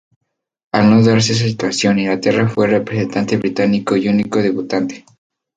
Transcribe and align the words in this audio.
Al 0.71 0.89
no 0.89 1.03
darse 1.03 1.33
esa 1.33 1.45
situación, 1.45 1.99
Inglaterra 1.99 2.49
fue 2.49 2.65
el 2.65 2.71
representante 2.71 3.37
británico 3.37 3.95
y 3.95 4.07
único 4.09 4.41
debutante. 4.41 5.05